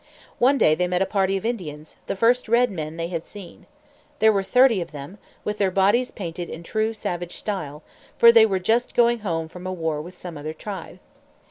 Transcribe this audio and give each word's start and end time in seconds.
One 0.39 0.57
day 0.57 0.73
they 0.73 0.87
met 0.87 1.03
a 1.03 1.05
party 1.05 1.37
of 1.37 1.45
Indians, 1.45 1.95
the 2.07 2.15
first 2.15 2.49
red 2.49 2.71
men 2.71 2.97
they 2.97 3.09
had 3.09 3.27
seen. 3.27 3.67
There 4.17 4.33
were 4.33 4.41
thirty 4.41 4.81
of 4.81 4.91
them, 4.91 5.19
with 5.43 5.59
their 5.59 5.69
bodies 5.69 6.09
painted 6.09 6.49
in 6.49 6.63
true 6.63 6.91
savage 6.95 7.35
style; 7.37 7.83
for 8.17 8.31
they 8.31 8.47
were 8.47 8.57
just 8.57 8.95
going 8.95 9.19
home 9.19 9.47
from 9.47 9.67
a 9.67 9.71
war 9.71 10.01
with 10.01 10.17
some 10.17 10.39
other 10.39 10.53
tribe. 10.53 10.97